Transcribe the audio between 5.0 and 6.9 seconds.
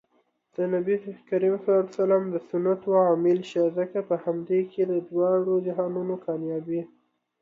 دواړو جهانونو کامیابي